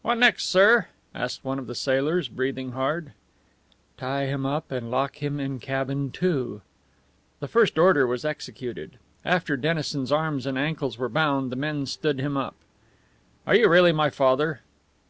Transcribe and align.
"What 0.00 0.16
next, 0.16 0.44
sir?" 0.46 0.86
asked 1.14 1.44
one 1.44 1.58
of 1.58 1.66
the 1.66 1.74
sailors, 1.74 2.28
breathing 2.30 2.72
hard. 2.72 3.12
"Tie 3.98 4.24
him 4.24 4.46
up 4.46 4.72
and 4.72 4.90
lock 4.90 5.16
him 5.16 5.38
in 5.38 5.60
Cabin 5.60 6.10
Two." 6.10 6.62
The 7.40 7.48
first 7.48 7.76
order 7.78 8.06
was 8.06 8.24
executed. 8.24 8.98
After 9.26 9.58
Dennison's 9.58 10.10
arms 10.10 10.46
and 10.46 10.56
ankles 10.56 10.96
were 10.96 11.10
bound 11.10 11.52
the 11.52 11.56
men 11.56 11.84
stood 11.84 12.18
him 12.18 12.34
up. 12.34 12.54
"Are 13.46 13.54
you 13.56 13.68
really 13.68 13.92
my 13.92 14.08
father?" 14.08 14.60